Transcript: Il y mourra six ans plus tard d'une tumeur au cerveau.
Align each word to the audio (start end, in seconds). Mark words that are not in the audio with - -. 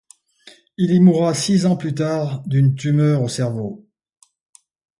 Il 0.77 0.93
y 0.95 0.99
mourra 0.99 1.35
six 1.35 1.67
ans 1.67 1.77
plus 1.77 1.93
tard 1.93 2.41
d'une 2.47 2.73
tumeur 2.73 3.21
au 3.21 3.27
cerveau. 3.27 3.85